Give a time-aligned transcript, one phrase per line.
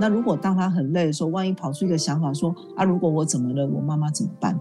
[0.00, 4.58] 那如果当他很累的时候，万一跑出一个想法说啊，如果我怎么了，我妈妈怎么办？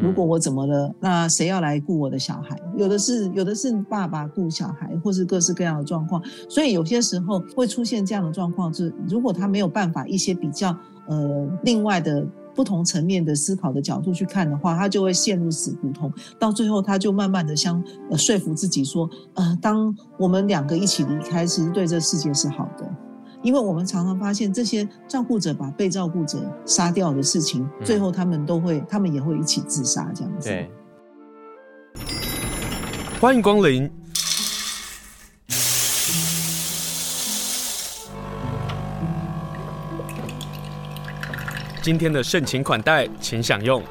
[0.00, 2.56] 如果我怎么了，那谁要来顾我的小孩？
[2.76, 6.22] 有的是，有的是爸爸顾小孩，或是各式各样的状况。
[6.48, 10.74] 所以有些时候会出现这样的状况，就是如果他没有办法一些比较
[11.08, 12.24] 呃另外的
[12.54, 16.12] 不同层面的思考的角度去看的话，他就会陷入死胡同。
[16.38, 22.87] 到最后，他就慢慢的相呃说服自己说，呃，当我们两个一起离开，其实对这世界是好的。
[23.48, 30.50] 因为我们常常发现，这些照顾者把被照顾者杀掉的事情，嗯、最后他们都会，他们也会一起自杀，这样子。
[30.50, 30.70] 对。
[33.18, 33.90] 欢迎光临。
[41.80, 43.82] 今天的盛情款待，请享用。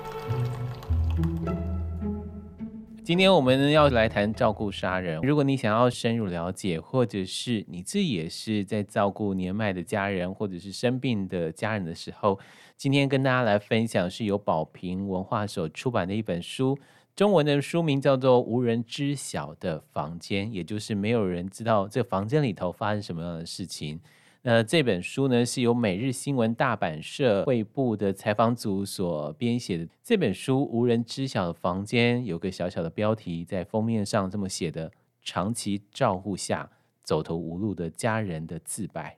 [3.08, 5.22] 今天我们要来谈照顾杀人。
[5.22, 12.38] 如果你想要深入了解，或者是你自己也是在照顾年迈的家人，或者是生病的家人的时候，
[12.76, 16.78] 今天跟大家来分享是由宝瓶文化所出版的一本书，
[17.16, 24.02] 中文的书名叫做《无人知晓的房间》，也就是没有人知道这房间里头发生什么样的事情。
[24.50, 29.86] 那这本书呢，是由每日新闻大阪社会部的采访组所编写的。
[30.02, 34.90] 这本书《无人知晓的房间》有个小小的标题，在封面上这么写的
[35.22, 36.70] ：“长期照护下
[37.04, 39.18] 走投无路的家人的自白。”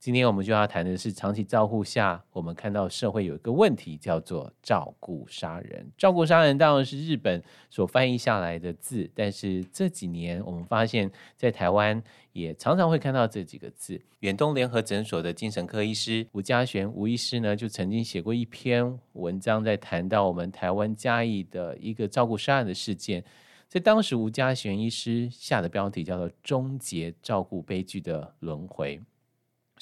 [0.00, 5.86] 今天我们就要谈的是长期照护下，我们看到社会有一个问题，叫做照顾杀人。
[5.98, 14.00] 照顾杀人当然是日本所翻译下来的字，但是这几年我们发现，在台湾也常常会看到这几个字。
[14.20, 23.22] 远东联合诊所的精神科医师吴家璇吴医师呢，就曾经写过一篇文章，在谈到我们台湾嘉义的一个照顾杀人的事件。
[23.68, 28.98] 在当时，吴家璇医师下的标题叫做“终结照顾悲剧的轮回”。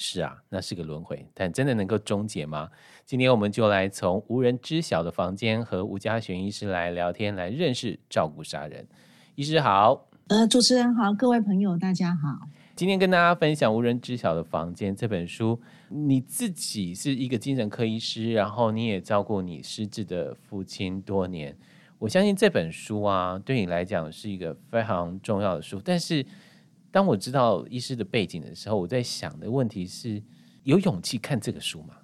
[0.01, 2.69] 是啊，那是个轮回，但真的能够终结吗？
[3.05, 8.87] 今天我们就来从无人知晓的房间和吴家璇医师来聊天，来认识照顾杀人。
[9.35, 12.47] 医师好，呃，主持人好，各位朋友大家好。
[12.77, 15.59] 今天跟大家分享《无人知晓的房间》这本书。
[15.89, 21.57] 你自己是一个精神科医师，然后你也照顾你失智的父亲多年。
[21.97, 26.25] 我相信这本书啊，对你来讲是一个非常重要的书，但是。
[26.91, 30.21] 当我知道医师的背景的时候，我在想的问题是：
[30.63, 31.95] 有勇气看这个书吗？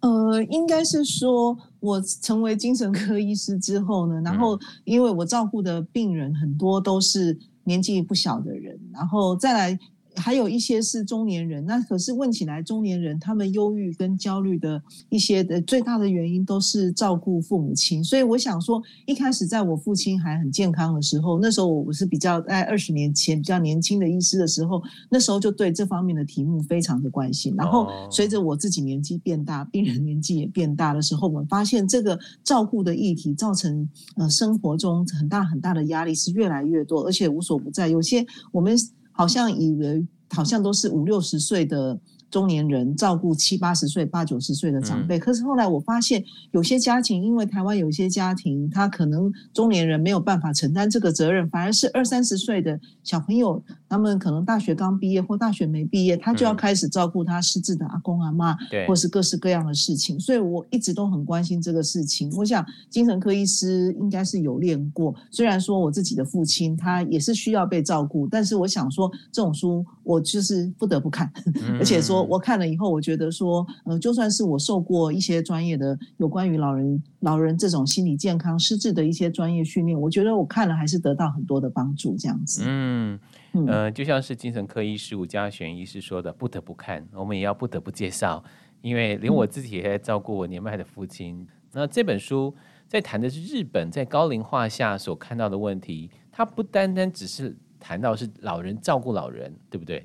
[0.00, 9.78] 呃，应该是说，我成为精神科医师之后呢，然后因为我照顾的病人很多都是年纪不小的人，然后再来。
[10.16, 18.02] 还有一些是中年人，那可是问起来，中年人他们忧郁跟焦虑的一些的最大的原因都是照顾父母亲。
[18.02, 27.54] 所以我想说，一开始在我父亲还很健康的时候，那时候我是比较在二十年前比较年轻的医师的时候，那时候就对这方面的题目非常的关心。
[27.56, 37.88] 然后随着我自己年纪变大，病人年纪也变大的时候，我们发现这个照顾的议题造成呃生活中很大很大的压力是越来越多，而且无所不在。
[37.88, 38.76] 有些我们。
[39.20, 42.00] 好像以为好像都是五六十岁的。
[42.30, 60.18] 中年人照顾七八十岁、八九十岁的长辈，可是后来我发现，有些家庭，因为台湾有一些家庭，他可能中年人没有办法承担这个责任，反而是二三十岁的小朋友，他们可能大学刚毕业或大学没毕业，他就要开始照顾他失智的阿公阿妈，对，或是各式各样的事情。
[60.20, 62.30] 所以我一直都很关心这个事情。
[62.36, 71.28] 我想精神科医师应该是有练过，虽然说我自己的父亲他也是需要被照顾，但是我想说这种书我就是不得不看，
[71.76, 72.19] 而且说。
[72.22, 82.16] 我看了以后，我觉得说，呃，就算是我受过一些专业的有关于老人、老人这种心理健康、失智的一些专业训练，我觉得我看了还是得到很多的帮助。
[82.18, 83.18] 这样子，嗯，
[83.66, 88.42] 呃，就像是精神科医师吴家璇医师说的，不得不看，我们也要不得不介绍，
[88.82, 91.36] 因为连我自己也在照顾我年迈的父亲。
[91.40, 92.54] 嗯、那这本书
[92.88, 100.04] 在谈的是日本在高龄化下所看到的问题，它不单单只是谈到是老人照顾老人，对不对？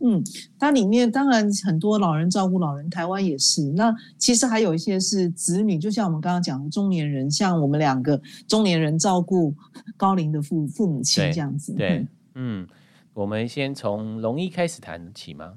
[0.00, 0.22] 嗯，
[0.58, 3.62] 它里面当然很多老人照顾老人，台湾也是。
[3.72, 9.52] 那其实还有一些是子女，就像我们刚刚讲的中年人，像我们两个中年人照顾
[9.96, 11.74] 高龄的父父母亲这样子。
[11.74, 12.66] 对，对嗯，
[13.12, 15.54] 我们先从龙一开始谈起吗？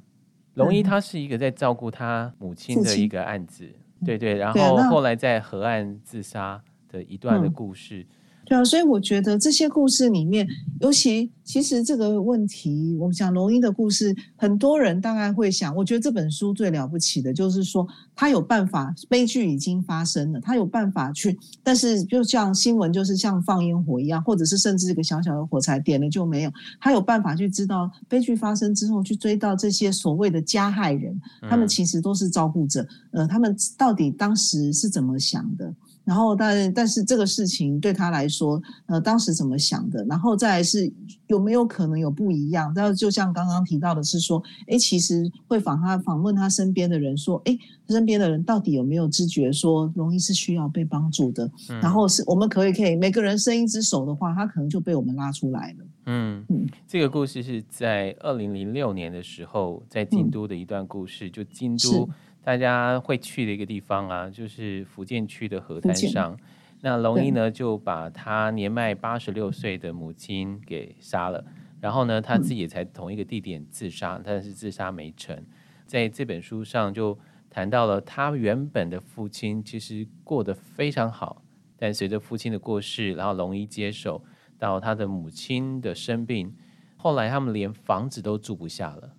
[0.56, 3.70] 龙一他是一个在照顾他母亲的一个案子，
[4.04, 8.06] 对对，然后后来在河岸自杀的一段的故事。
[8.51, 10.45] 对啊，所以我觉得这些故事里面，
[10.81, 26.51] 尤其其实这个问题，我们讲龙一的故事，很多人大概会想，我觉得这本书最了不起的就是说，他有办法，悲剧已经发生了，他有办法去，但是就像新闻，就是像放烟火一样，或者是甚至这个小小的火柴点了就没有，
[26.81, 31.18] 他有办法去知道悲剧发生之后，去追到这些所谓的加害人，
[31.50, 35.74] 他们其实都是照顾者，呃，他们到底当时是怎么想的？
[36.03, 40.03] 然后，但但是这个事情对他来说，呃，当时怎么想的？
[40.06, 40.92] 然后再来是
[41.27, 42.74] 有没有可能有不一样？
[42.75, 47.56] 然后就像刚刚提到的是说，哎，其实会访他访问他身边的人说，哎，
[47.88, 51.50] 身边的人到底有没有知觉说容易是需要被帮助的？
[51.69, 55.86] 嗯、然后是我们可以可以每个人伸一只手的话，他可能就被我们拉出来了。
[56.07, 62.09] 嗯嗯，这个故事是在二零零六年的时候，在京都的一段故事，嗯、就京都。
[62.44, 66.38] 大家会去的一个地方啊，就是福建区的河滩上。
[66.82, 71.46] 那龙一呢，就把他年迈八十六岁的母亲给杀了，
[71.80, 75.46] 然后呢，他自己也在同一个地点自杀，嗯、但是自杀没成。
[75.86, 77.16] 在这本书上就
[77.52, 81.44] 谈到了他原本的父亲其实过得非常好，
[81.78, 84.24] 但随着父亲的过世，然后龙一接手
[84.58, 86.52] 到他的母亲的生病，
[86.98, 89.14] 后来他们连房子都住不下了。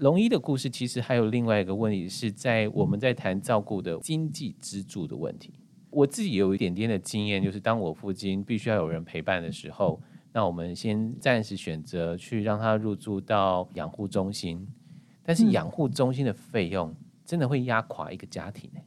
[0.00, 5.52] 龙一的故事其实还有另外一个问题，是在我们在谈照顾的经济支柱的问题。
[5.90, 10.00] 我自己有一点点的经验，就是当我父亲必须要有人陪伴的时候，
[10.32, 14.66] 那我们先暂时选择去让他入住到养护中心，
[15.22, 16.94] 但是养护中心的费用
[17.26, 18.84] 真的会压垮一个家庭欸。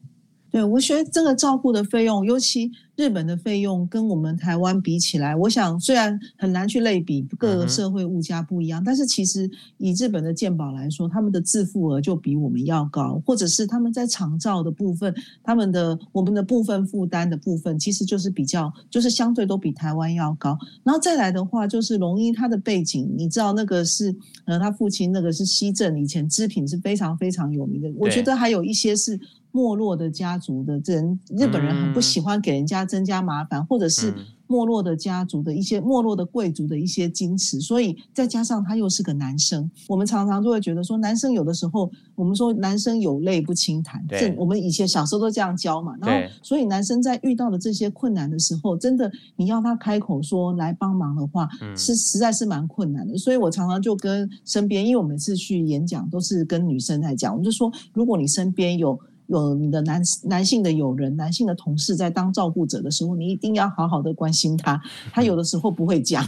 [0.54, 15.12] 对，我觉得这个照顾的费用，尤其日本的费用跟我们台湾比起来，我想虽然很难去类比，各个社会物价不一样，嗯、但是其实以日本的健保来说，他们的自付额就比我们要高，或者是他们在长照的部分，
[15.42, 20.56] 他们的我们的部分负担的部分，其实就是比较就是相对都比台湾要高。
[20.84, 24.16] 然后再来的话，就是龙一他的背景，你知道那个是
[24.46, 29.20] 呃他父亲那个是西镇以前织品是非常非常有名的，我觉得还有一些是。
[29.54, 34.12] 没落的家族的人，日本人很不喜欢给人家增加麻烦，嗯、或者是
[34.48, 45.94] 没落的家族的一些没落的贵族的一些矜持，所以再加上他又是个男生，我们常常就会觉得说，男生有的时候，我们说男生有泪不轻弹，这我们以前小时候都这样教嘛。
[46.02, 51.48] 然后，所以男生在遇到的这些困难的时候，真的你要他开口说来帮忙的话，
[51.78, 53.16] 是实在是蛮困难的。
[53.20, 59.00] 所以我常常就跟身边，因为我每次去演讲都是跟女生在讲，我就说，如果你身边有。
[59.28, 64.82] 有你的男男性的友人、男性的同事在当照顾者的时候，你一定要好好的关心他。
[65.12, 66.24] 他有的时候不会讲，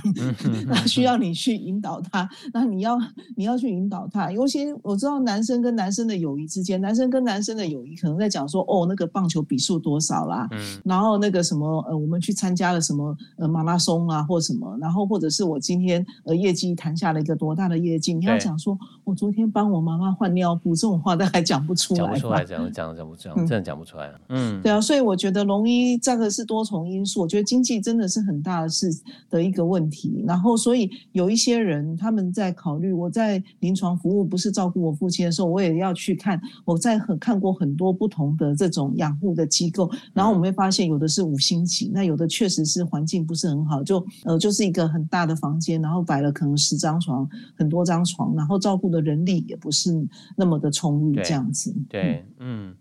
[0.67, 2.27] 那需要你去引导他。
[2.53, 2.97] 那你要
[3.35, 4.31] 你要去引导他。
[4.31, 10.47] 尤其我知道男生跟男生的友谊之间，男生跟男生的友谊可能在讲说，哦，那个棒球比数多少啦，
[10.83, 22.84] 然后那个什么呃，我们去参加了什么呃马拉松啊，或什么，然后或者是我今天呃业绩谈下了一个多大的业绩，你要讲说我昨天帮我妈妈换尿布，这种话大概讲不出来，讲不出来，讲讲。
[22.93, 24.19] 讲不讲，真的讲不出来了。
[24.27, 27.21] 嗯，对啊，所以我觉得龙一这个是多重因素。
[27.21, 28.89] 我觉得经济真的是很大的事
[29.29, 30.21] 的一个问题。
[30.27, 36.41] 然后，所以有一些人他们在考虑，我在临床服务不是照顾我父亲的时候，我也要去看。
[36.65, 47.27] 我在很看过很多不同的这种养护的机构，然后我们会发现有的是五星级，那有的确实是环境不是很好，就呃就是一个很大的房间，然后摆了可能十张床，
[47.57, 51.73] 很多张床，然后照顾的人力也不是那么的充裕，这样子。
[51.87, 52.74] 对嗯。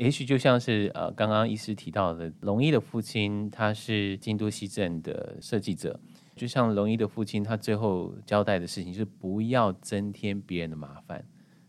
[0.00, 6.00] 也许就像是呃，刚刚医师提到的，龙一的父亲他是京都西镇的设计者，
[6.34, 11.22] 就像龙一的父亲，他最后交代的事情是不要增添别人的麻烦，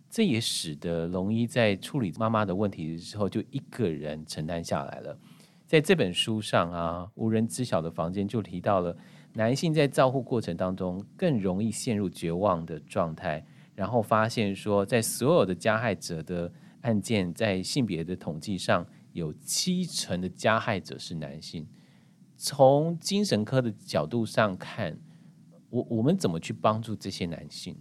[0.10, 5.20] 这也使得龙一在处理妈妈的问题的时候，就一个人承担下来了。
[5.68, 8.96] 在这本书上啊，无人知晓的房间就提到了
[9.34, 13.46] 男性在照护过程当中更容易陷入绝望的状态，
[13.76, 16.50] 然后发现说，在所有的加害者的
[16.82, 21.68] 案件在性别的统计上有七成的加害者是男性。
[22.38, 24.98] 从精神科的角度上看，
[25.70, 27.76] 我我们怎么去帮助这些男性？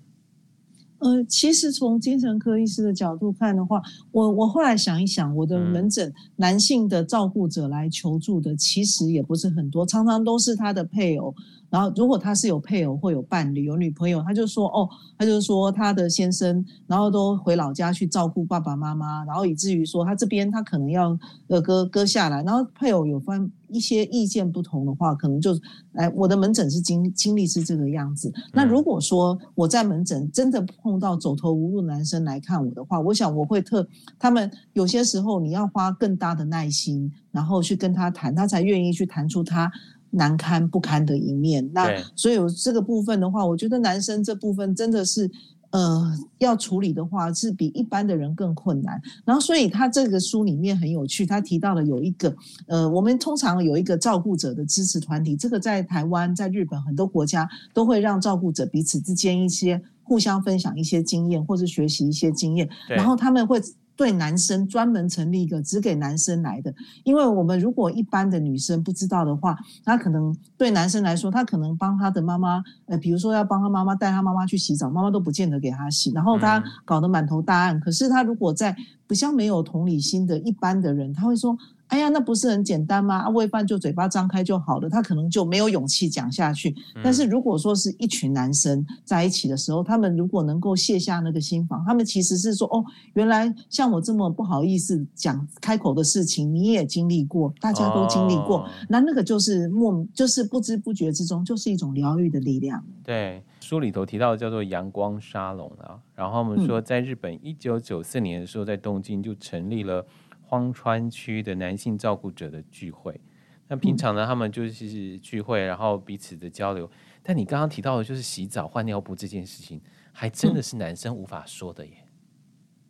[0.99, 3.81] 呃，其实从精神科医师的角度看的话，
[4.13, 11.35] 我我后来想一想，我的门诊男性的照顾者来求助的其实也不是很多，常常都是他的配偶。
[11.71, 25.57] 然后，如果他是有配偶或有伴侣、有女朋友，他就说哦，他就说他的先生，然后都回老家去照顾爸爸妈妈，然后以至于说他这边他可能要呃割割下来，然后配偶有分一些意见不同的话，可能就
[25.93, 28.33] 来我的门诊是经经历是这个样子。
[28.53, 33.87] 那如果说我在门诊真的碰到走投无路的男生来看我的话，我想我会特
[34.19, 39.71] 他们有些时候你要花更大的耐心，然后去跟他谈，他才愿意去谈出他。
[40.11, 41.71] 难堪不堪的一面。
[41.73, 45.31] 那所以这个部分的话，我觉得男生这部分真的是。
[45.73, 49.01] 呃，要处理的话是比一般的人更困难。
[49.25, 52.35] 然后，所以他这个书里面很有趣，他提到了有一个，
[52.67, 63.63] 呃，我们通常有一个照顾者的支持团体，这个在台湾、在日本很多国家都会让照顾者彼此之间一些互相分享一些经验，或者学习一些经验，然后他们会。
[63.97, 77.79] 对男生专门成立一个只给男生来的，因为我们如果一般的女生不知道的话，她可能对男生来说，她可能帮她的妈妈，呃，比如说要帮她妈妈带她妈妈去洗澡，妈妈都不见得给她洗，然后她搞得满头大汗。
[77.79, 78.75] 可是她如果在
[79.07, 81.57] 比较没有同理心的一般的人，他会说。
[81.91, 83.19] 哎呀，那不是很简单吗？
[83.19, 86.75] 啊，喂饭就嘴巴张开就好了，他可能就没有勇气讲下去。
[87.03, 102.85] 但是如果说是一群男生在一起的时候，他们如果能够卸下那个心防，他们其实是说，哦，原来像我这么不好意思讲开口的事情，你也经历过，大家都经历过，那那个就是莫，就是不知不觉之中，就是一种疗愈的力量。
[103.03, 110.07] 对，书里头提到叫做阳光沙龙啊，然后我们说在日本一九九四年的时候，在东京就成立了。
[110.51, 113.21] 荒川区的男性照顾者的聚会，
[113.69, 116.91] 那平常呢，他们就是聚会，然后彼此的交流。
[117.23, 119.81] 但你刚刚提到的，就是洗澡换尿布这件事情，
[120.11, 121.93] 还真的是男生无法说的耶。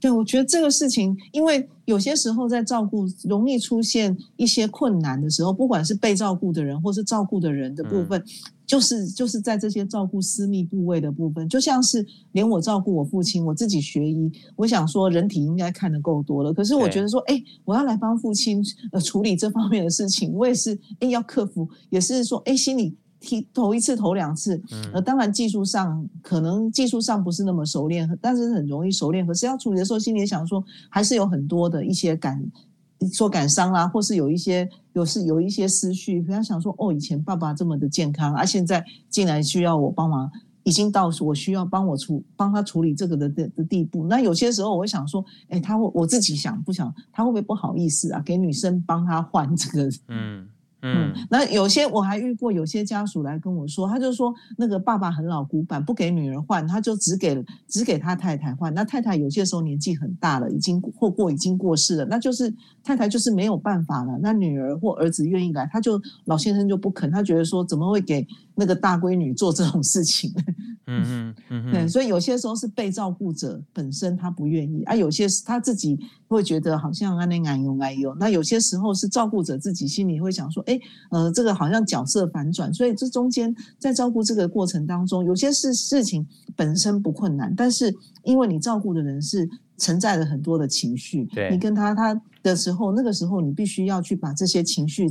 [0.00, 8.26] 对，我觉得这个事情，因为有些时候在照顾容易出现一些困难的时候，不管是被照顾的人或是照顾的人的部分，嗯、
[8.70, 18.62] 就是就是在这些照顾私密部位的部分，就像是连我照顾我父亲，我自己学医，我想说人体应该看得够多了，可是我觉得说，哎，我要来帮父亲
[18.92, 22.96] 呃处理这方面的事情，我也是哎要克服，也是说哎心里。
[23.22, 24.58] 提头一次，头两次，
[24.94, 29.26] 呃，当然技术上可能技术上不是那么熟练，但是很容易熟练。
[29.26, 32.42] 可是要处理的时候，心里想说，还是有很多的一些感，
[33.08, 36.20] 说感伤啦，或是有一些有是有一些思绪。
[36.20, 40.30] 不要想说，哦，以前爸爸这么的健康，而、啊、现在竟然需要我帮忙，
[40.64, 44.06] 已经到我需要帮我处帮他处理这个的的的地步。
[44.06, 48.20] 那有些时候我想说，哎，他会我自己想不想，他会不会不好意思啊？
[48.20, 50.46] 给女生帮他换这个，嗯。
[50.82, 58.72] 嗯，那有些我还遇过，有些家属来跟我说，他就说那个爸爸很老古板，不给女儿换，他就只给只给他太太换。
[58.72, 64.18] 那太太有些时候年纪很大了，已经或过已经过世了，那就是太太就是没有办法了。
[64.22, 70.32] 那女儿或儿子愿意来，他就老先生就不肯，他觉得说怎么会给那个大闺女做这种事情？
[70.92, 75.96] 嗯嗯嗯，对，所以有些时候是被照顾者本身他不愿意，啊，有些是他自己
[76.26, 95.08] 会觉得好像啊那哎呦哎呦，那有些时候是照顾者自己心里会想说，哎，呃，这个好像角色反转，所以这中间在照顾这个过程当中，有些事事情本身不困难，但是因为你照顾的人是承载了很多的情绪，对，你跟他他的时候，那个时候你必须要去把这些情绪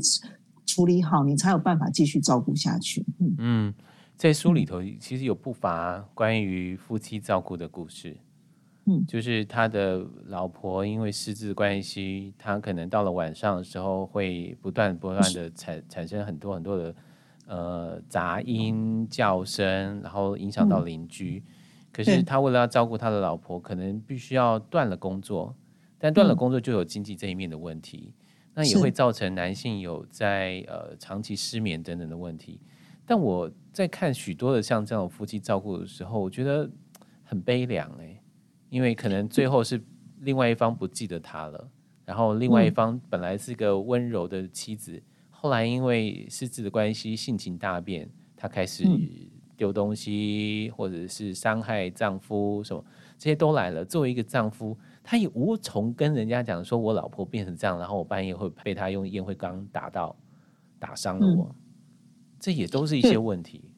[0.66, 3.06] 处理好，你才有办法继续照顾下去。
[3.20, 3.36] 嗯。
[3.40, 3.74] 嗯
[4.16, 8.18] 在书里头，其实有不乏关于夫妻照顾的故事。
[8.90, 16.96] 嗯，就是他的老婆因为失智关系，他可能到了晚上的时候会不断不断的产产生很多很多的
[17.46, 21.44] 呃杂音叫声，然后影响到邻居。
[21.92, 25.56] 可是他为了要照顾他的老婆，可能必须要断了工作，
[26.00, 28.14] 但断了工作就有经济这一面的问题，
[28.56, 32.60] 那也会造成男性有在呃长期失眠等等的问题。
[33.06, 36.70] 但我在看许多的像这种夫妻照顾的时候，我觉得
[37.24, 38.19] 很悲凉哎、欸，
[38.70, 39.82] 因为可能最后是
[40.22, 41.70] 另外一方不记得他了，
[42.06, 48.84] 然后另外一方本来是个温柔的妻子，后来因为失智的关系性情大变，她开始
[49.58, 52.84] 丢东西或者是伤害丈夫什么，
[53.18, 53.84] 这些都来了。
[53.84, 60.16] 作为一个丈夫，他也无从跟人家讲说我老婆变成这样，然后我半夜会被他用烟灰缸打到，
[60.80, 61.54] 打伤了我。
[62.40, 63.69] 这也都是一些问题。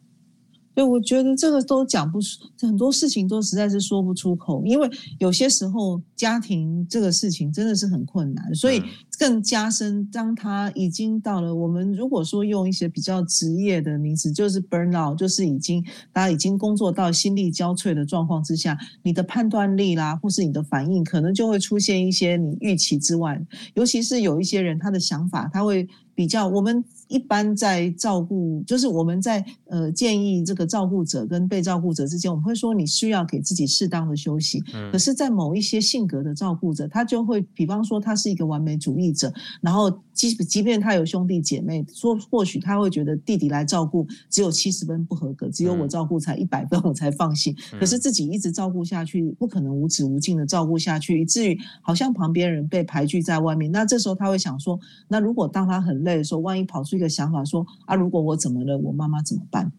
[0.74, 8.82] 对，我觉得这个都讲不出，很多事情都实在是说不出口，因为有些时候家庭这个事情真的是很困难，所以
[9.22, 10.04] 更加深。
[10.12, 23.40] 当他已经到了，我们如果说用一些比较职业的名词，就是 burnout，就是已经大家已经工作到心力交瘁的状况之下，你的判断力啦，或是你的反应，可能就会出现一些你预期之外。
[23.76, 26.84] 尤其是有一些人，他的想法，他会比较我们。
[27.12, 34.64] 一般在照顾，就是我们在呃建议这个照顾者跟被照顾者之间，我们会说你需要给自己适当的休息。
[34.74, 34.90] 嗯。
[34.94, 47.56] 可是，在某一些性格的照顾者，他就会，比方说他是一个完美主义弟者，然后即即便他有兄弟姐妹，说或许他会觉得弟弟来照顾只有七十分不合格，只有我照顾才一百分，我才放心。
[47.80, 53.72] 可是自己一直照顾下去，不可能无止无尽的照顾下去，以至于好像旁边人被排拒在外面。
[53.72, 59.72] 那这时候他会想说，那如果当他很累的时候，万一跑出一个想法说啊，如果我怎么了，我妈妈怎么办？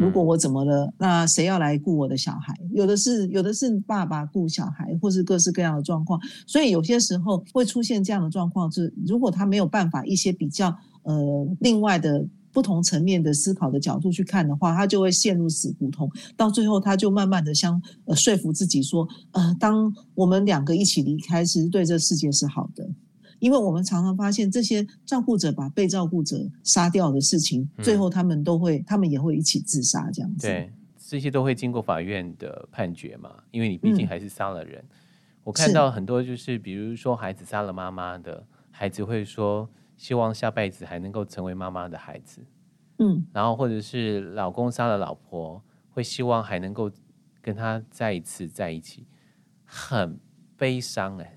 [0.00, 2.54] 如果我怎么了，那谁要来顾我的小孩？
[2.72, 6.20] 有的是，有的是爸爸顾小孩，或是各式各样的状况。
[6.46, 16.10] 所以有些时候会出现这样的状况，就是如果他没有办法一些比较呃另外的不同层面的思考的角度去看的话，他就会陷入死胡同。
[16.36, 22.88] 到最后，他就慢慢的相呃说服自己说，呃，当我们两个一起离开，其实对这世界是好的。
[23.46, 30.48] 因为我们常常发现，这些照顾者把被照顾者杀掉的事情，最后他们都会，他们也会一起自杀，这样子。
[30.48, 33.30] 对，这些都会经过法院的判决嘛？
[33.52, 34.84] 因为你毕竟还是杀了人。
[35.44, 42.40] 我看到很多就是，比如说孩子杀了妈妈的孩子会说，希望下辈子还能够成为妈妈的孩子。
[42.98, 46.90] 嗯，然后或者是老公杀了老婆，会希望还能够
[47.40, 49.06] 跟他再一次在一起，
[49.64, 50.18] 很
[50.56, 51.32] 悲伤哎。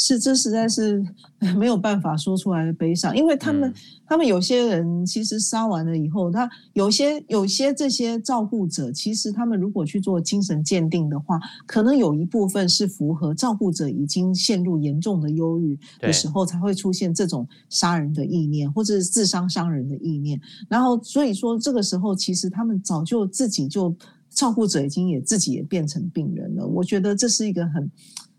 [0.00, 1.04] 是，这实在是
[1.58, 3.74] 没有办法说出来的悲伤，因为他们，嗯、
[4.06, 20.40] 他们有些人其实杀完了以后，他有些有些这些照顾者，其实他们如果去做精神鉴定的话，可能有一部分是符合照顾者已经陷入严重的忧郁的时候，才会出现这种杀人的意念，或者是自伤伤人的意念。
[20.68, 23.92] 然后，所以说这个时候，其实他们早就自己就
[24.30, 26.64] 照顾者已经也自己也变成病人了。
[26.64, 27.90] 我觉得这是一个很。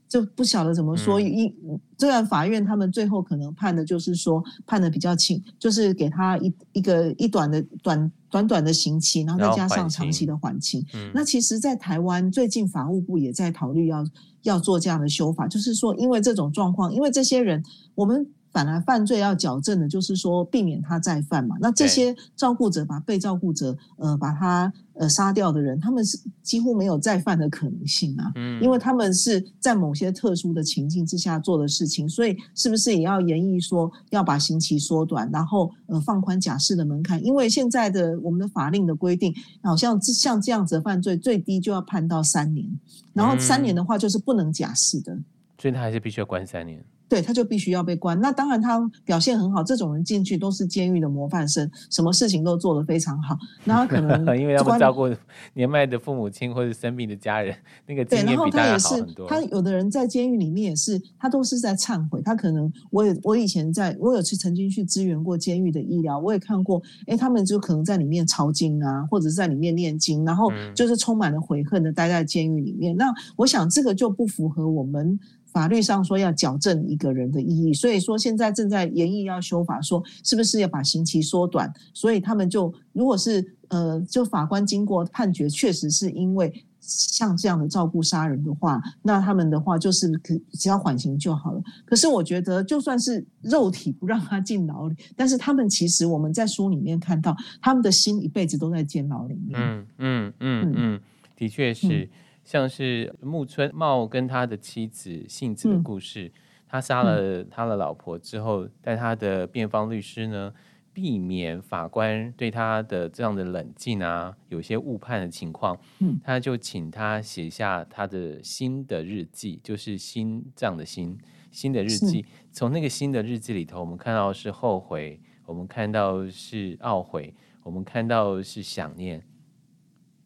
[0.10, 1.54] 就不晓得怎么说，一
[1.98, 10.84] 虽然法院他们最后可能判的就是说判的比较轻，就是给他一一个一短的短短短的刑期，然后再加上长期的缓期。
[11.14, 14.04] 那其实，在台湾最近法务部也在考虑要
[14.42, 17.64] 要做这样的修法，就是说因为这种状况，因为这些人
[17.96, 18.28] 我们。
[18.52, 21.56] 本来犯罪要矫正的，就是说避免他再犯嘛。
[21.60, 28.32] 那这些照顾者把被照顾者呃把他呃杀掉的人，他们是几乎没有再犯的可能性啊。
[28.36, 37.24] 嗯，因为他们是在某些特殊的情境之下做的事情，所以是不是也要研议说要把刑期缩短，然后呃放宽假释的门槛？
[37.24, 42.68] 因为现在的我们的法令的规定，好像像这样子的犯罪最低就要判到三年，
[43.14, 45.16] 然后三年的话就是不能假释的，
[45.60, 46.84] 所以他还是必须要关三年。
[47.10, 48.18] 对，他就必须要被关。
[48.22, 53.36] 那当然，他表现很好，这种人进去都是监狱的模范生，什么事情都做得非常好。
[53.66, 55.10] 然后可能 因为他们照顾
[55.56, 57.56] 年迈的父母亲或者生病的家人，
[57.88, 59.28] 那个经验比大家好很多。
[59.28, 62.22] 他有的人在监狱里面也是，他都是在忏悔。
[62.22, 72.96] 他可能，我也我以前在，我有去曾经去支援过监狱的医疗，我也看过，哎，他们就可能在里面抄经啊，或者是在里面念经，然后就是充满了悔恨的待在监狱里面。
[72.96, 75.20] 那我想这个就不符合我们。
[75.52, 81.72] 法律上说要矫正一个人的意义，所以说现在正在研议要修法，说是不是要把刑期缩短？
[81.94, 91.62] 所以他们就如果是呃，就法官经过判决，确实是因为像这样的照顾杀人的话，那他们的话就是可只要缓刑就好了。
[91.86, 99.60] 可是我觉得，就算是肉体不让他进牢里，但是他们其实我们在书里面看到，他们的心一辈子都在监牢里面。
[99.60, 101.02] 嗯嗯嗯嗯，
[101.36, 101.88] 的确是。
[101.88, 102.10] 嗯
[102.50, 106.32] 像是木村茂跟他的妻子幸子的故事，嗯、
[106.68, 110.52] 他杀了他的老婆之后，但他的辩方律师呢，
[110.92, 121.16] 避免法官对他的这样的冷静啊，有些误判的情况，嗯，他就请他写下他的新的日记，就是心脏的心
[121.52, 122.26] 新的日记。
[122.52, 127.32] 从那个新的日记里头，我们看到是后悔，我们看到是懊悔，
[127.62, 129.24] 我们看到是想念。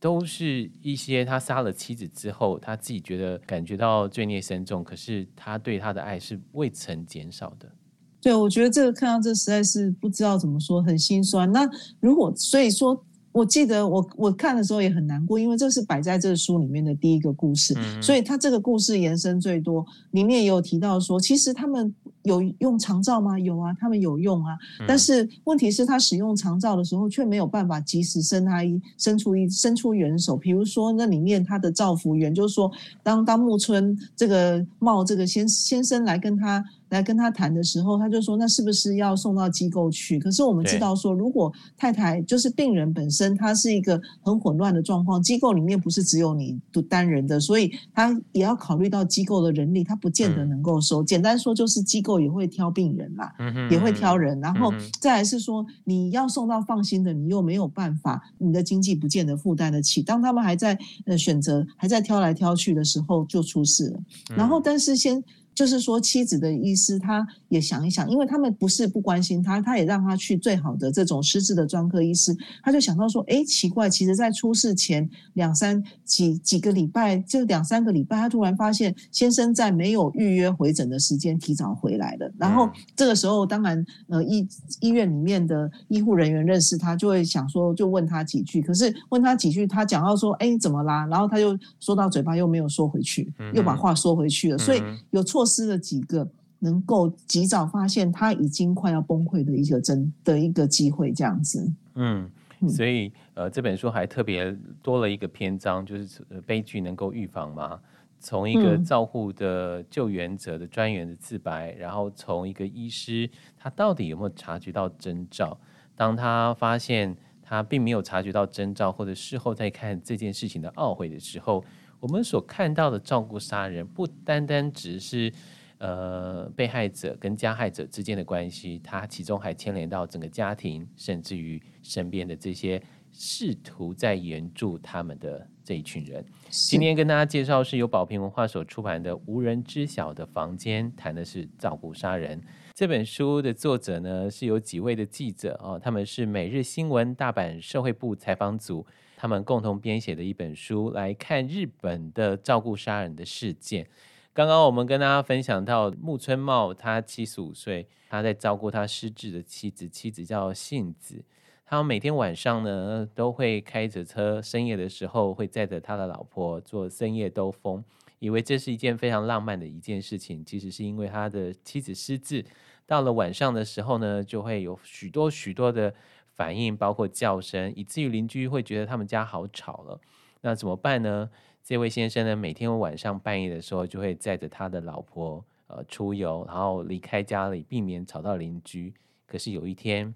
[0.03, 7.71] 都是一些他杀了妻子之后，他自己觉得感觉到罪孽深重，可是他对他的爱是未曾减少的。
[8.19, 11.49] 对，我觉得这个看到这实在是不知道怎么说，很心酸。
[11.49, 11.65] 那
[12.01, 21.95] 如果所以说，我记得我我看的时候也很难过，因为这是摆在这个书里面的第一个故事，嗯、所以他这个故事延伸最多，里面也有提到说，其实他们。
[22.23, 23.39] 有用长照吗？
[23.39, 24.57] 有啊，他们有用啊。
[24.87, 30.35] 但是问题是，他使用长照的时候，却没有办法及时伸他一伸出一伸出援手。
[30.35, 36.63] 比如说，那里面他的照服员就是说，当当木村这个茂这个先先生来跟他。
[36.93, 51.01] 来跟他谈的时候，他就说：“那是不是要送到机构去？”可是我们知道说，如果太太就是病人本身，他是一个很混乱的状况，机构里面不是只有你独单人的，所以他也要考虑到机构的人力，他不见得能够收。
[51.01, 54.39] 嗯、简单说就是机构也会挑病人啦，嗯、哼也会挑人。
[54.39, 60.03] 然后再来是说，你要送到放心的，你又没有办法，你的经济不见得负担得起。
[60.03, 63.99] 当他们还在呃选择，还在挑来挑去的时候，就出事了。
[64.35, 65.23] 然后但是先。
[65.53, 72.35] 就是说，妻子的医师他也想一想，因为他们不是不关心他，他也让他去最好的这种失智的专科医师。
[72.63, 82.31] 他就想到说，哎，奇怪，其实在出事前两三几几个礼拜，就两三个礼拜，他突然发现先生在没有预约回诊的时间提早回来了。
[82.39, 84.47] 然后这个时候，当然，呃，医
[84.79, 88.59] 医院里面的医护人员认识他，就会想说，就问他几句。
[88.59, 91.05] 可是问他几句，他讲到说，哎，怎么啦？
[91.11, 94.57] 然后他又说到嘴巴又没有说回去，又把话说回去了。
[94.57, 95.42] 所以有错。
[95.43, 96.25] 错失了几个
[96.59, 101.69] 能够及早发现他已经快要崩溃的一个真的一个机会，这样子。
[101.95, 102.31] 嗯，
[102.69, 107.77] 所以呃，这本书还特别多了一个篇章，就是悲剧能够预防吗？
[108.21, 115.59] 从一个照护的救援者的专员的自白，嗯、然后从一个医师，他到底有没有察觉到征兆？
[115.97, 121.61] 当他发现他并没有察觉到征兆，或者事后再看这件事情的懊悔的时候。
[122.03, 125.31] 我们所看到的照顾杀人，不单单只是
[125.77, 136.25] 呃被害者跟加害者之间的关系，它其中还牵连到整个家庭，甚至于身边的这些试图在援助他们的这一群人。
[136.49, 142.41] 今天跟大家介绍是由宝瓶文化所出版的《无人知晓的房间》，谈的是照顾杀人。
[142.73, 148.85] 这本书的作者呢，是有几位的记者哦，他们是每日新闻大阪社会部采访组。
[149.23, 153.87] 他们共同编写的一本书，来看日本的照顾杀人的事件。
[154.33, 161.23] 刚刚我们跟大家分享到木村茂，他七十五岁，他在照顾他失智的妻子，妻子叫幸子。
[161.65, 167.81] 他每天晚上呢，都会开着车，深夜的时候会载着他的老婆做深夜兜风，
[168.19, 170.43] 以为这是一件非常浪漫的一件事情。
[170.43, 172.43] 其实是因为他的妻子失智，
[172.85, 175.93] 到了晚上的时候呢，就会有许多许多的。
[176.35, 179.99] 反应包括叫声，以至于邻居会觉得他们家好吵了。
[180.41, 181.29] 那怎么办呢？
[181.63, 188.93] 这位先生呢，每天晚上半夜的时候就会载着他的老婆呃出游，然后离开家里，避免吵到邻居。
[189.25, 190.13] 可是有一天，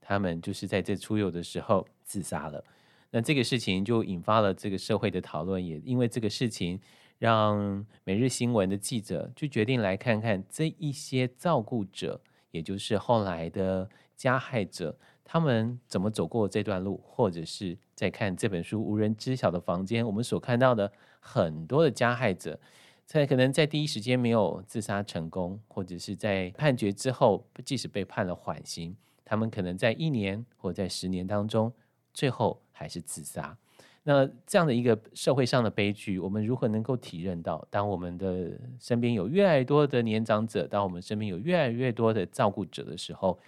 [0.00, 2.64] 他们就是在这出游的时候自杀了。
[3.10, 6.80] 那这个事情就引发了这个社会的讨论，也因为这个事情，
[7.18, 14.98] 让每日新闻的记者就决定来看看这一些照顾者，也就是后来的加害者。
[15.30, 22.58] 他们怎么走过这段路，或者是在看这本书《无人知晓的房间》，我们所看到的很多的加害者，
[23.04, 31.70] 在可能在第一时间没有自杀成功，或者是在判决之后，即使被判了缓刑，他们可能在一年或在十年当中，
[32.14, 33.58] 最后还是自杀。
[34.04, 37.68] 那这样的一个社会上的悲剧，我们如何能够体认到？
[37.68, 43.38] 当我们的身边有越来越多的年长者，当我们身边有越来越多的照顾者的时候，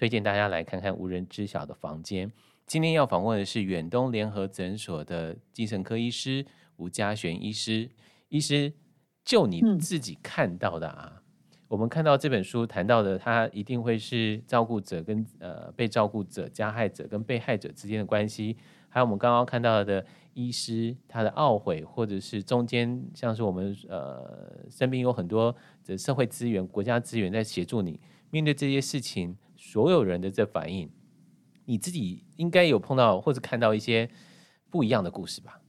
[0.00, 2.32] 推荐大家来看看无人知晓的房间。
[2.66, 6.42] 今天要访问的是远东联合诊所的精神科医师
[6.76, 7.86] 吴嘉璇医师。
[8.30, 8.72] 医师，
[9.22, 11.22] 就你自己看到的啊，嗯、
[11.68, 18.56] 我们看到这本书谈到的，他一定会是照顾者跟呃被照顾者、加害者跟被害者之间的关系，
[18.88, 29.36] 还有我们刚刚看到的医师他的懊悔，或者是中间像是我们呃身边有很多的社会资源、国家资源在协助你面对这些事情。
[29.62, 30.90] 所有人的这反应，
[31.66, 34.10] 你自己应该有碰到或者看到一些
[34.70, 35.60] 不一样的故事吧？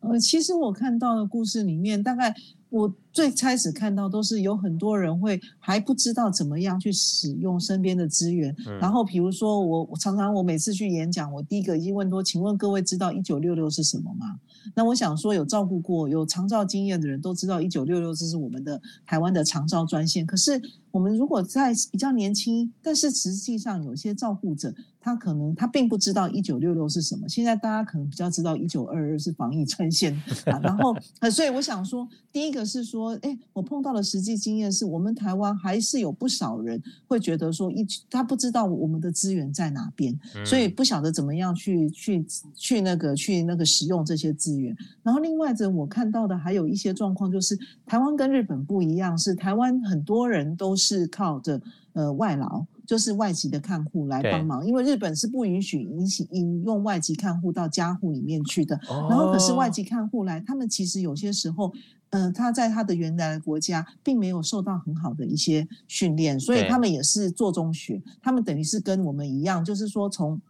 [0.00, 2.34] 呃，其实我看到的故事里面，大概
[2.70, 8.54] 我最开始看到都是有很多人会还不知道怎么样去使用身边的资源。
[8.66, 14.38] 嗯、然后，比如说我，我常常我每次去演讲，我第一个已经问说：“请问各位知道一九六六是什么吗？”
[14.76, 20.26] 那我想说，有照顾过、有长照经验的人都知道，一九六六这是我们的台湾的长照专线。
[20.26, 27.28] 可是，我们如果在比较年轻，但是实际上有些照顾者，他可能他并不知道一九六六是什么。
[27.28, 30.12] 现在大家可能比较知道一九二二是防疫专线
[30.46, 30.58] 啊。
[30.60, 44.76] 然后呃，所以我想说，第一个是说，哎，我碰到的实际经验是我们台湾还是有不少人会觉得说，一他不知道我们的资源在哪边，所以不晓得怎么样去去去那个去那个使用这些资源。
[45.02, 51.60] 然后另外者我看到的还有一些状况，就是台湾跟日本不一样，是台湾很多人都是靠着
[51.92, 58.78] 呃外劳，就是外籍的看护来帮忙，因为日本是不允许引起引用外籍看护到家户里面去的。
[58.88, 61.72] 然后可是外籍看护来，他们其实有些时候，
[62.10, 70.40] 呃，他在他的原来的国家并没有受到很好的一些训练，所以他们也是做中学，他们等于是跟我们一样，就是说从。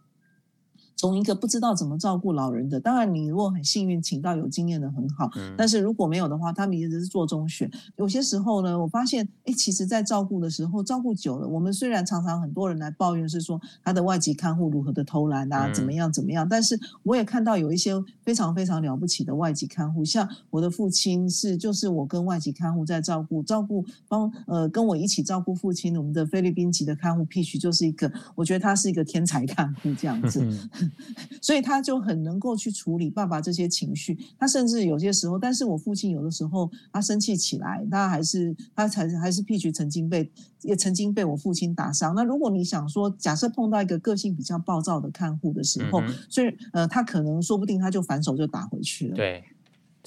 [0.97, 7.69] 从一个不知道怎么照顾老人的，当然你如果很幸运请到有经验的很好，嗯、但是如果没有的话，他们一直是做中学。
[7.97, 30.43] 有些时候呢，我发现，哎，其实，在照顾的时候，照顾久了，我们虽然常常很多人来抱怨是说他的外籍看护如何的偷懒啊，怎么样怎么样，但是我也看到有一些非常非常了不起的外籍看护，像我的父亲是，就是我跟外籍看护在照顾，照顾帮呃跟我一起照顾父亲，我们的菲律宾籍的看护 Peach 就是一个，我觉得他是一个天才看护这样子。
[31.41, 42.13] 所以他就很能够去处理爸爸这些情绪，他甚至有些时候，但是我父亲有的时候他生气起来，他还是他才还是 Peach 曾经被也曾经被我父亲打伤。
[42.15, 49.15] 那如果你想说，假设碰到一个个性比较暴躁的看护的时候，嗯、所以呃，他可能说不定他就反手就打回去了。
[49.15, 49.43] 对。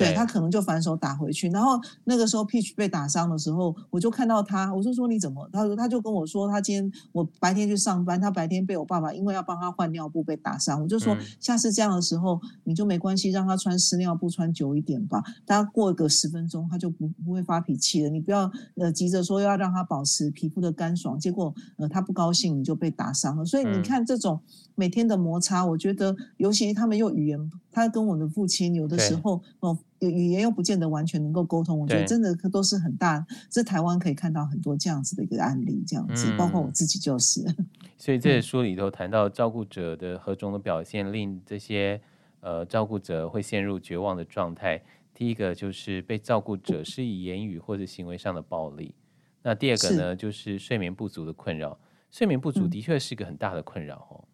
[0.06, 5.48] 对，他可能就反手打回去，然后那个时候 Peach 被打伤的时候，我就看到他，我就说你怎么？
[5.52, 24.40] 他说他就跟我说，他今天我白天去上班，他白天被我爸爸因为要帮他换尿布被打伤，我就说下次这样的时候你就没关系，让他穿湿尿布穿久一点吧，大概过个十分钟他就不不会发脾气了，你不要呃急着说要让他保持皮肤的干爽，结果呃他不高兴你就被打伤了，所以你看这种
[24.74, 29.78] 每天的摩擦，我觉得尤其他们又语言，他跟我的父亲有的时候哦。
[30.08, 33.22] 语言又不见得完全能够沟通，我觉得真的都是很大。
[33.50, 37.44] 在台湾可以看到很多这样子的一个案例，这样子，嗯、包括我自己就是。
[37.98, 42.00] 所以这个书里头谈到照顾者的何种的表现，令这些
[42.40, 44.82] 呃照顾者会陷入绝望的状态。
[45.12, 48.94] 第一个就是被照顾者施以言语或者行为上的暴力。
[49.42, 51.78] 那第二个呢，是就是睡眠不足的困扰。
[52.10, 54.24] 睡眠不足的确是一个很大的困扰哦。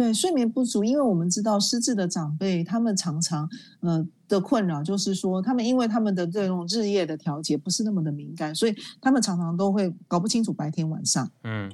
[0.00, 3.46] 对，睡眠不足，因为我们知道失智的长辈，他们常常
[3.80, 11.30] 呃的困扰就是说，他们因为他们的这种日夜的调节不是那么的敏感，所以他们常常都会搞不清楚白天晚上。
[11.44, 11.70] 嗯。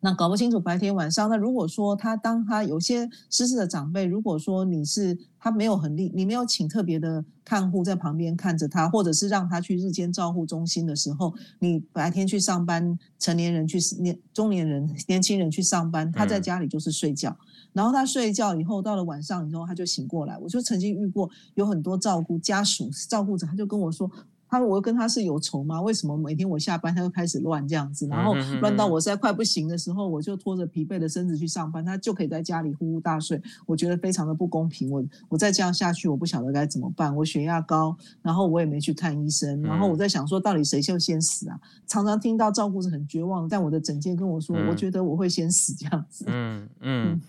[0.00, 17.36] 那搞不清楚白天晚上，那如果说他当他有些失智的长辈，如果说你是他没有很厉，你没有请特别的看护在旁边看着他，或者是让他去日间照护中心的时候，你白天去上班，成年人去年中年人年轻人去上班，他在家里就是睡觉，
[17.72, 20.38] 然后他睡觉以后到了晚上以后他就醒过来。
[20.38, 24.10] 我就曾经遇过有很多照顾家属照顾者，他就跟我说。
[24.50, 25.80] 他说：“我跟他是有仇吗？
[25.80, 33.40] 为什么每天我下班他就开始乱这样子，然后乱到我实在快不行的时候，我就拖着疲惫的身子去上班，他就可以在家里呼呼大睡。
[33.64, 34.90] 我觉得非常的不公平。
[34.90, 37.14] 我我再这样下去，我不晓得该怎么办。
[37.14, 41.60] 我血压高，然后我也没去看医生，然后我在想说，到底谁就先死啊？
[41.86, 46.24] 常常听到照顾者很绝望，但我的诊间跟我说，我觉得我会先死这样子。
[46.28, 47.20] 嗯嗯。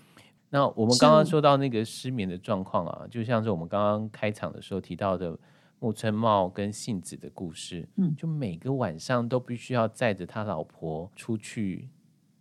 [0.49, 5.37] 那我们刚刚说到那个失眠的状况啊，就像是我们刚刚开场的时候提到的。”
[5.81, 11.89] 木村茂跟杏子的故事，嗯，就每个晚上都必须要载着他老婆出去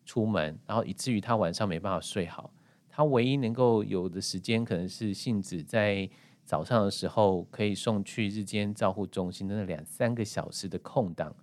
[0.05, 2.53] 出门，然后以至于他晚上没办法睡好。
[2.91, 6.07] 他唯一能够有的时间，可能是杏子在
[6.45, 11.35] 早上的时候可以送去日间照护中心的那两三个小时的空档，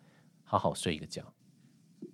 [0.44, 1.34] 好好睡一个觉。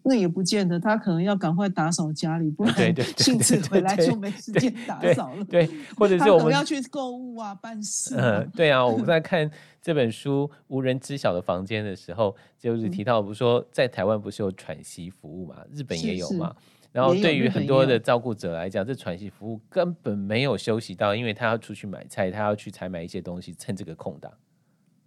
[0.06, 5.46] 那也不见得，他可能要赶快打扫家里，不 然幸子 回来就没时间打扫了。
[5.46, 8.16] 对，或者 是我们要去购物啊、办事。
[8.18, 9.50] 嗯，对啊，我们在看
[9.82, 15.56] 这本书《无人知晓的房间》的时候，就是提到，不是说在台湾不是有喘息服务嘛？
[15.72, 16.54] 日本也有嘛？
[16.92, 24.30] 然后对于很多的照顾者来讲，这喘息服务根本没有休息到，因为他要出去买菜，他要去采买一些东西，趁这个空档。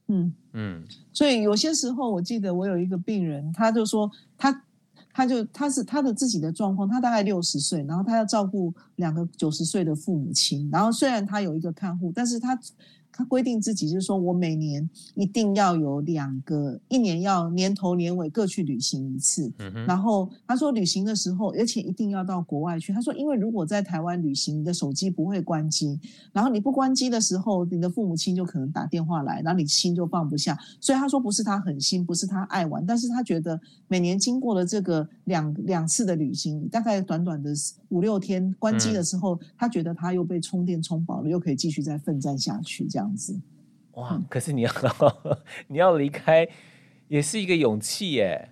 [0.08, 4.62] 嗯嗯，所以有些时候，我记得我有一个病人，他就说他。
[5.16, 12.59] 他就他是他的自己的状况，他大概六十岁，然后他要照顾两个九十岁的父母亲，然后虽然他有一个看护，但是他。
[13.16, 19.50] 他规定自己就是说，我每年一定要有两个，一年要年头年尾各去旅行一次。
[19.87, 22.92] 然后他说，旅行的时候，而且一定要到国外去。
[22.92, 25.98] 他说，因为如果在台湾旅行，你的手机不会关机，
[26.33, 30.59] 然后你不关机的时候，你的父母亲就可能打电话来，然后你心就放不下。
[30.79, 37.55] 所以他说，不是他狠心，不是他爱玩，但是他觉得每年经过了这个两两次的旅行，大概短短的
[37.88, 43.05] 五六天关机的时候，嗯、他觉得他又被充电充饱了，又可以继续再奋战下去，这样。
[43.06, 43.40] 样子，
[43.92, 44.20] 哇！
[44.28, 44.70] 可是你要
[45.68, 46.46] 你要离开，
[47.08, 48.50] 也是一个勇气耶。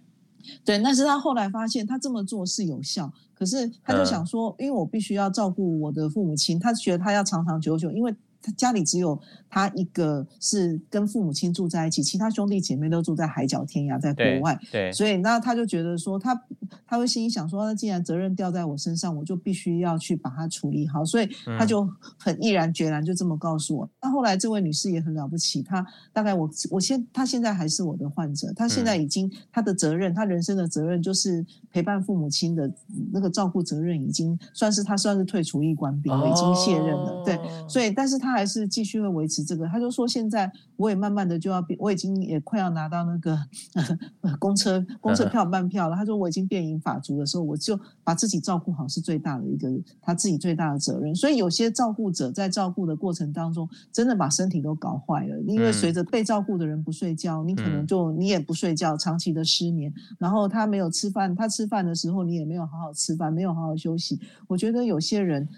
[0.64, 8.14] 对，但是他后来发现他这么做是有效，可是他就想说，嗯、因为我必须要照顾我的父母亲，他觉得他要长长久久，因为
[8.44, 14.54] 他家里只有他一个是跟父母亲住在一起，其他兄弟姐妹都住在海角天涯，在国外。
[14.70, 16.38] 对，对所以那他就觉得说，他
[16.86, 21.02] 他会心里想说，那既然责任掉在我身上，我就必须要去把它处理好。
[21.04, 21.28] 所以
[21.58, 23.88] 他就很毅然决然就这么告诉我。
[24.02, 32.70] 那、嗯、后来这位女士也很了不起，她大概我我现她现在还是我的患者，她现在已经她的责任，她人生的责任就是陪伴父母亲的
[33.12, 37.22] 那个照顾责任，已经算是她算是退出役官兵了，已经卸任了。
[37.24, 39.66] 对，所以但是她还是继续会维持这个。
[39.68, 43.38] 他就说现在我也慢慢的就要变，我已经也快要拿到那个
[44.38, 45.96] 公车公车票半票了。
[45.96, 49.68] 他说我已经变银法族的时候，我就把自己照顾好是最大的一个
[50.02, 51.14] 他自己最大的责任。
[51.14, 64.20] 所以有些照顾者在照顾的过程当中，真的把身体都搞坏了，因为随着被照顾的人不睡觉，你可能就你也不睡觉，长期的失眠，然后他没有吃饭，他吃饭的时候你也没有好好吃饭，没有好好休息。
[64.48, 65.48] 我觉得有些人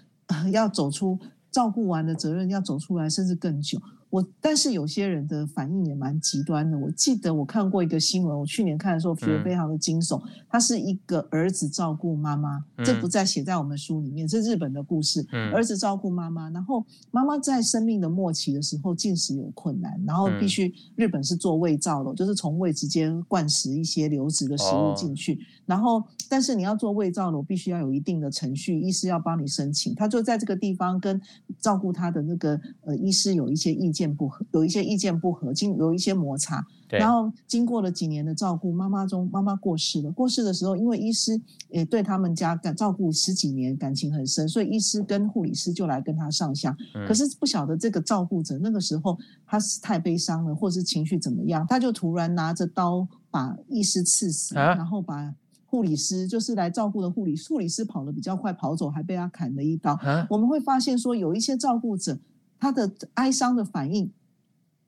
[0.51, 1.17] 要走出
[1.57, 3.81] 照顾完的责任，要走出来，甚至更久。
[4.11, 6.77] 我但是有些人的反应也蛮极端的。
[6.77, 10.21] 我记得我看过一个新闻，我去年看的时候觉得非常的惊悚。
[10.23, 15.25] 嗯、他是一个儿子照顾妈妈，这不再写在我们书里面，这是日本的故事。
[15.31, 25.33] 嗯、儿子照顾妈妈，然后妈妈在生命的末期的时候进食有困难，然后必须日本是做胃造的，就是从胃直接灌食一些流质的食物进去。
[25.33, 29.93] 哦、然后但是你要做胃造的，我必须要有一定的程序，医师要帮你申请。
[29.93, 31.21] 他就在这个地方跟
[31.59, 34.07] 照顾他的那个呃医师有一些意见。
[34.17, 40.09] 不合，有一些意见不合，经有一些摩擦，对然后经过了几年的照顾，妈妈中妈妈过世了。
[40.09, 46.75] 过世的时候，因为医师也对他们家感照顾十几年，感情很深，所以医师跟护理师就来跟他上香。
[46.95, 55.33] 嗯、可是不晓得这个照顾者那个时候他是太悲伤了，或是情绪怎么样，他就突然拿着刀把医师刺死，啊、然后把
[55.67, 59.93] 护理师就是来照顾的护理护理师跑得比较快，跑走还被他砍了一刀。
[59.93, 62.17] 啊、我们会发现说，有一些照顾者。
[62.59, 64.11] 他的哀伤的反应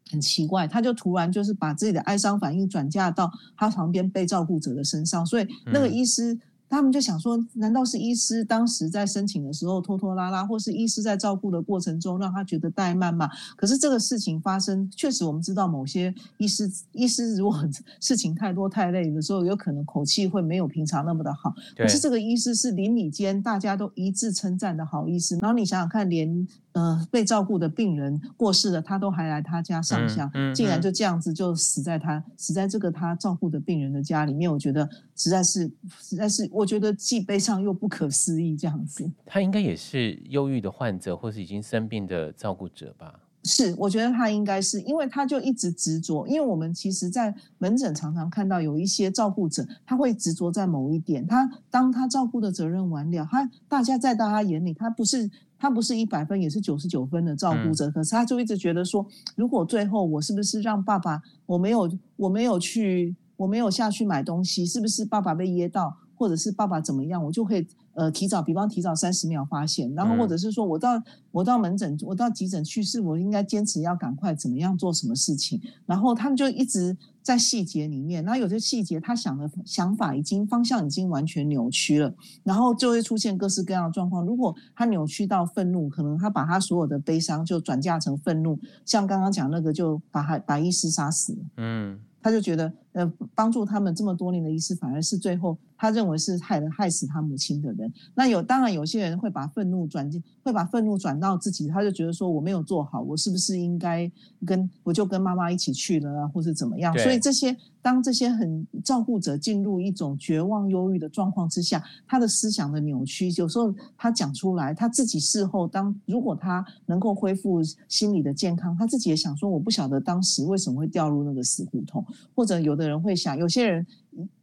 [0.10, 6.40] 很奇怪，他就突然就是把自己的哀伤反应转嫁到他旁边被照顾者的身上，所以那个医师。
[6.70, 13.28] 他们就想说，难道是医师当时在申请的时候拖拖拉拉，或是医师在照顾的过程中让他觉得怠慢吗？
[13.56, 17.68] 可是这个事情发生，确实我们知道，某些医师医师如果
[18.00, 21.52] 事情太多太累的时候，有可能口气会没有平常那么的好。
[21.76, 25.38] 可是这个医师是邻里间大家都一致称赞的好医师。
[25.38, 35.68] 然后你想想看，连呃被照顾的病人过世了，他都还来他家上香，嗯嗯嗯、竟然就这样子就死在他死在这个他照顾的病人的家里面，我觉得实在是
[36.00, 36.48] 实在是。
[36.60, 39.10] 我觉得既悲伤又不可思议，这样子。
[39.26, 43.18] 他应该也是忧郁的患者，或是已经生病的照顾者吧？
[43.46, 46.28] 是，我觉得他应该是，因为他就一直执着。
[46.28, 51.26] 因为我们其实，在门诊常常看到有一些照顾者，他会执着在某一点。
[51.26, 57.88] 他当他照顾的责任完了，他大家在大家眼里，他不是他不是一百分，也是九十九分的照顾者。
[57.88, 65.98] 嗯、可是他就一直觉得说，如果最后我是不是让爸爸，我没有我没有去，我没有下去买东西，是不是爸爸被噎到？
[66.20, 71.02] 或者是爸爸怎么样，我就可以呃提早，比方提早三十秒发现，然后或者是说我到
[71.32, 84.26] 我到门诊，我到急诊去，是我应该坚持要赶快怎么样做什么事情，然后他们就一直在细节里面，然后有些细节他想的想法已经方向已经完全扭曲了，然后就会出现各式各样的状况。
[84.26, 95.58] 如果他扭曲到愤怒，可能他把他所有的悲伤就转嫁成愤怒，像刚刚讲那个就把他把医师杀死了，嗯，他就觉得呃帮助他们这么多年的医师反而是最后。
[95.80, 104.12] 他认为是害了害死他母亲的人，那有当然有些人会把愤怒转进，会把愤怒转到自己，他就觉得说我没有做好，我是不是应该
[104.46, 106.94] 跟我就跟妈妈一起去了啊，或是怎么样？
[107.00, 123.88] 所以这些当这些很照顾者进入一种绝望、忧郁的状况之下，他的思想的扭曲，有时候他讲出来，他自己事后当如果他能够恢复心理的健康，他自己也想说，我不晓得当时为什么会掉入那个死胡同，或者有的人会想，有些人。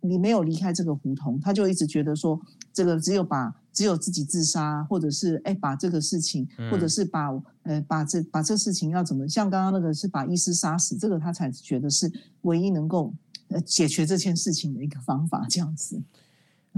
[0.00, 2.40] 你没有离开这个胡同，他就一直觉得说，
[2.72, 7.30] 这个只有把只有自己自杀，或者是哎把这个事情，嗯、或者是把
[7.62, 12.10] 呃把这把这事情要怎么像刚刚那个是把医师杀死，这个他才觉得是
[12.42, 13.12] 唯一能够
[13.48, 16.00] 呃解决这件事情的一个方法，这样子。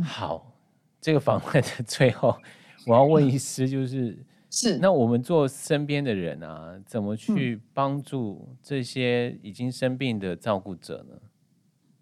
[0.03, 0.55] 好，
[1.01, 2.37] 这个访问的最后，
[2.87, 11.15] 我要问医师，就是、嗯、是那我们做身边的人啊，怎么去帮助这些已经生病的照顾者呢？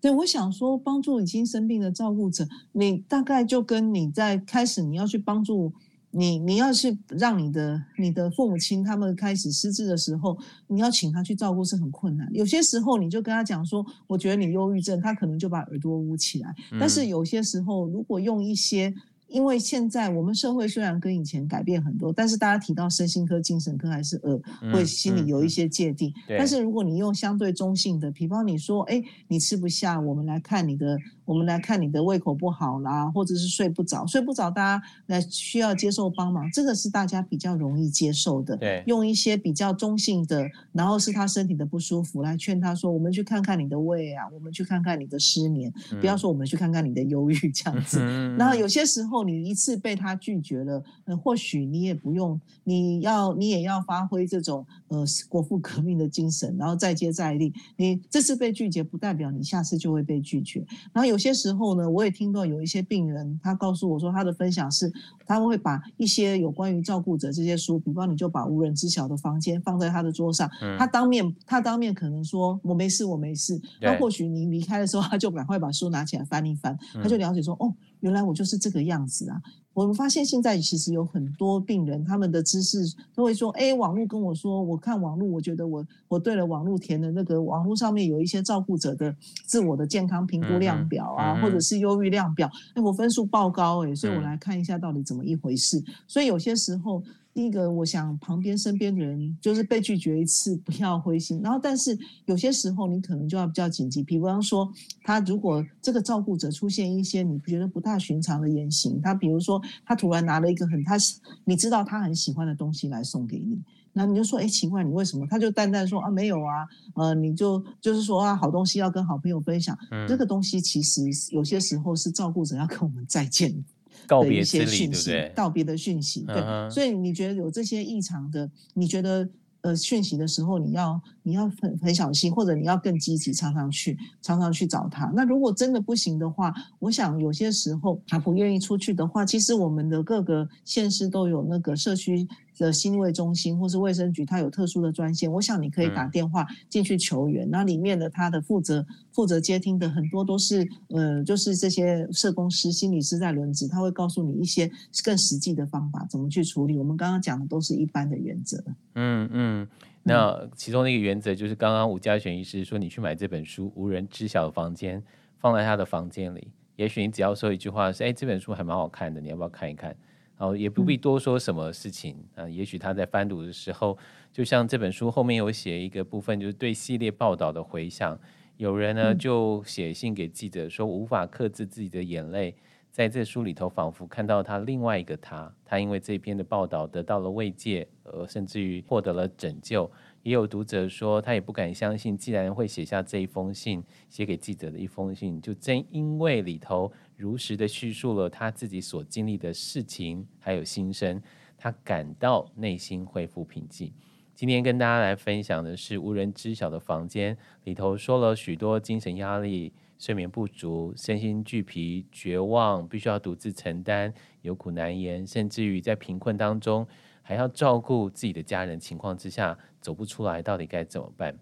[0.00, 5.72] 对，我想说，帮助已经生病的照顾者，你大概就跟你在开始你要去帮助
[6.10, 12.28] 你，你要去让你的你的父母亲他们开始失智的时候，你要请他去照顾是很困难。
[12.32, 16.54] 有些时候你就跟他讲说，我觉得你忧郁症，他可能就把耳朵捂起来。
[16.78, 18.94] 但是有些时候，如果用一些
[19.28, 24.40] 因为现在我们社会虽然跟以前改变很多，但是大家提到身心科、精神科还是呃，
[24.72, 26.10] 会心里有一些界定。
[26.28, 38.56] 嗯嗯、但是如果你用相对中性的，比方你说，哎，你吃不下，我们来看你的，我们来看你的胃口不好啦，或者是睡不着，睡不着，大家来需要接受帮忙，这个是大家比较容易接受的。
[38.56, 47.98] 对，用一些比较中性的，然后是他身体的不舒服来劝他说，我们去看看你的胃啊，我们去看看你的失眠，嗯、不要说我们去看看你的忧郁这样子。
[48.00, 49.26] 嗯、然后有些时候。
[49.26, 57.52] 你一次被他拒绝了，呃，或许你也不用，你要你也要发挥这种呃国父革命的精神，然后再接再厉。
[57.76, 60.64] 你这次被拒绝，不代表你下次就会被拒绝。
[60.92, 64.92] 然后有些时候呢，我也听到有一些病人，他告诉我说，他的分享是，
[65.26, 77.74] 他会把一些有关于照顾者这些书，比方你就把无人知晓的房间放在他的桌上，嗯、他当面他当面可能说我没事我没事，那或许你离开的时候，他就赶快把书拿起来翻一翻，他就了解说，嗯、哦。
[78.00, 79.40] 原来我就是这个样子啊！
[79.76, 82.78] 我们发现现在其实有很多病人，他们的知识
[83.14, 89.14] 都会说：“哎，网络跟我说，我看网络，我觉得我我对了网络填的那个网络上面有一些照顾者的
[89.44, 95.78] 自我的健康评估量表啊，嗯嗯、或者是忧郁量表，哎，我分数爆高哎，所以我来看一下到底怎么一回事。
[95.80, 97.02] 嗯、所以有些时候。”
[97.36, 101.38] 第一个，我想旁边身边的人就是被拒绝一次，不要灰心。
[101.42, 104.02] 然后，但是有些时候你可能就要比较紧急。
[104.02, 104.72] 比方说，
[105.02, 110.96] 他如果这个照顾者出现一些你觉得不大寻常的言行，他比如说他突然拿了一个很他
[111.44, 113.60] 你知道他很喜欢的东西来送给你，
[113.92, 115.26] 那你就说，哎，奇怪，你为什么？
[115.26, 119.76] 他就淡淡说啊，没有啊，呃，你就就是说啊，好东西要跟好朋友分享。
[119.90, 123.62] 嗯，这个东西其实有些时候是照顾者要跟我们再见。
[124.08, 125.32] 告别之礼，对不对？
[125.34, 126.36] 道别的讯息，对。
[126.36, 126.70] Uh huh.
[126.70, 129.28] 所以你觉得有这些异常的，你觉得
[129.62, 135.10] 呃讯息的时候，你要你要很很小心，或者你要更积极，常常去常常去找他。
[135.14, 142.26] 那如果真的不行的话，我想有些时候他不愿意出去的话，其实我们的各个县市都有那个社区。
[142.58, 147.48] 的心卫中心或是卫生局，它有特殊的专线，我想你可以打电话进去求援。
[147.50, 154.70] 那、嗯、里面的他的负责负责接听的很多都是，呃，就是这些社工师、心理师在轮值，他会告诉你一些
[155.04, 156.76] 更实际的方法，怎么去处理。
[156.78, 158.62] 我们刚刚讲的都是一般的原则。
[158.94, 159.68] 嗯嗯，
[160.02, 165.00] 那其中的一个原则就是刚刚吴嘉玄医师说，你去买这本书《无人知晓的房间》，
[165.38, 169.94] 放在他的房间里，也许你只要说一句话是：哎，这本书还蛮好看的，你要不要看一看？
[170.38, 172.44] 哦，也不必多说什么事情啊。
[172.44, 173.96] 嗯、也许他在翻读的时候，
[174.32, 178.18] 就像这本书后面有写一个部分，就是对系列报道的回想。
[178.58, 182.54] 有人呢就写信给记者说，无法克制自己的眼泪，
[182.90, 185.50] 在这书里头仿佛看到他另外一个他。
[185.64, 189.90] 他因为这篇的报道得到了慰藉，呃，甚至于获得了拯救。
[190.22, 196.92] 也有读者说，他也不敢相信，既然会写下这一封信，写给记者的一封信，就正因为里头。
[197.16, 201.20] 如实的叙述了他自己所经历的事情，还有心声，
[201.56, 203.92] 他感到内心恢复平静。
[204.34, 214.12] 今天跟大家来分享的是无人知晓的房间里头说了许多精神压力、睡眠不足、身心俱疲、绝望，必须要独自承担，
[214.42, 216.86] 有苦难言，甚至于在贫困当中
[217.22, 221.38] 还要照顾自己的家人情况之下走不出来，到底该怎么办？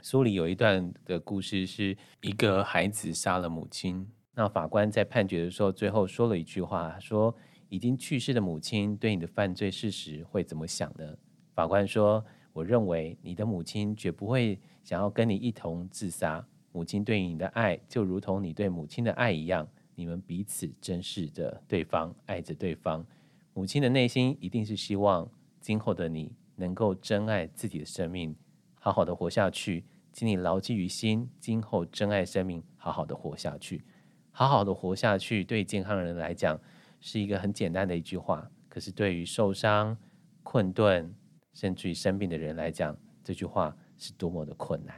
[0.00, 4.08] 书里有一段的故事，是一个孩子杀了母亲。
[4.34, 7.34] 那法官在判决的时候，最后说了一句话，说
[7.68, 11.16] ：“已经去世的母亲对你的犯罪事实会怎么想呢？”
[11.54, 12.24] 法官说
[12.54, 16.46] ：“我认为你的母亲绝不会想要跟你一同自杀。
[16.72, 23.04] 母亲对你的爱，就如同你对母亲的爱一样，你们彼此珍视着对方，爱着对方。
[23.52, 25.30] 母亲的内心一定是希望
[25.60, 28.34] 今后的你能够珍爱自己的生命，
[28.80, 29.84] 好好的活下去。
[30.10, 33.84] 请你牢记于心，今后珍爱生命，好好的活下去。”
[34.32, 36.58] 好好的活下去，对健康人来讲
[37.00, 38.50] 是一个很简单的一句话。
[38.68, 39.96] 可是对于受伤、
[40.42, 41.14] 困顿，
[41.54, 44.96] 甚至于生病的人来讲，这句话是多么的困难。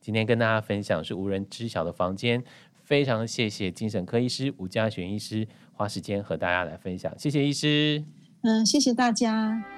[0.00, 2.42] 今天跟大家分享是无人知晓的房间，
[2.84, 8.04] 非常谢谢精神科医师吴嘉璇医师花时间和大家来分享，谢谢医师。
[8.42, 9.75] 嗯，谢谢大家。